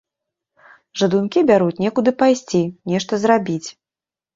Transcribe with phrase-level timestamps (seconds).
[1.01, 2.67] Жадункі бяруць некуды пайсці,
[2.97, 3.65] нешта зрабіць.